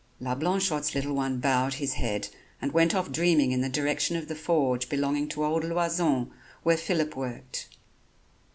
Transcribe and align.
La 0.19 0.33
Blanchotte's 0.33 0.95
little 0.95 1.13
one 1.13 1.39
bowed 1.39 1.75
his 1.75 1.93
head 1.93 2.29
and 2.59 2.71
went 2.71 2.95
off 2.95 3.11
dreaming 3.11 3.51
in 3.51 3.61
the 3.61 3.69
direction 3.69 4.15
of 4.15 4.27
the 4.27 4.33
forge 4.35 4.89
belonging 4.89 5.27
to 5.27 5.45
old 5.45 5.63
Loizon, 5.63 6.31
where 6.63 6.75
Phillip 6.75 7.15
worked. 7.15 7.69